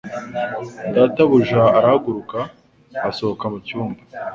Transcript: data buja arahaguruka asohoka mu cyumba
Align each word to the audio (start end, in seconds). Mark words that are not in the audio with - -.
data 0.95 1.21
buja 1.29 1.61
arahaguruka 1.77 2.39
asohoka 3.09 3.45
mu 3.51 3.59
cyumba 3.67 3.99